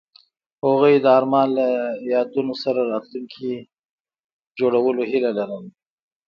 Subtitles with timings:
[0.63, 1.67] هغوی د آرمان له
[2.13, 3.51] یادونو سره راتلونکی
[4.59, 5.69] جوړولو هیله لرله.